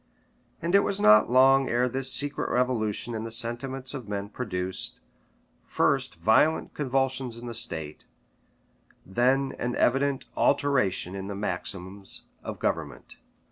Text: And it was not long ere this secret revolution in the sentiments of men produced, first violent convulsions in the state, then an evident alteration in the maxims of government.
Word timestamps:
And 0.63 0.73
it 0.73 0.79
was 0.79 0.99
not 0.99 1.29
long 1.29 1.69
ere 1.69 1.87
this 1.87 2.11
secret 2.11 2.49
revolution 2.49 3.13
in 3.13 3.23
the 3.23 3.29
sentiments 3.29 3.93
of 3.93 4.07
men 4.09 4.29
produced, 4.29 4.99
first 5.67 6.15
violent 6.15 6.73
convulsions 6.73 7.37
in 7.37 7.45
the 7.45 7.53
state, 7.53 8.05
then 9.05 9.53
an 9.59 9.75
evident 9.75 10.25
alteration 10.35 11.13
in 11.13 11.27
the 11.27 11.35
maxims 11.35 12.23
of 12.43 12.57
government. 12.57 13.17